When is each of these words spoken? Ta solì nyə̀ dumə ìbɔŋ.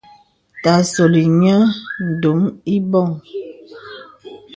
Ta 0.63 0.73
solì 0.91 1.23
nyə̀ 1.41 1.59
dumə 2.21 2.47
ìbɔŋ. 2.75 3.09